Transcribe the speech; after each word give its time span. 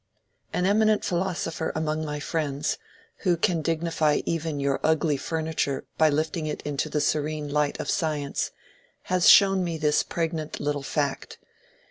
An 0.51 0.65
eminent 0.65 1.05
philosopher 1.05 1.71
among 1.75 2.03
my 2.03 2.19
friends, 2.19 2.79
who 3.17 3.37
can 3.37 3.61
dignify 3.61 4.21
even 4.25 4.59
your 4.59 4.79
ugly 4.83 5.15
furniture 5.15 5.85
by 5.99 6.09
lifting 6.09 6.47
it 6.47 6.63
into 6.63 6.89
the 6.89 6.99
serene 6.99 7.47
light 7.47 7.79
of 7.79 7.87
science, 7.87 8.49
has 9.13 9.29
shown 9.29 9.63
me 9.63 9.77
this 9.77 10.01
pregnant 10.01 10.59
little 10.59 10.81
fact. 10.81 11.37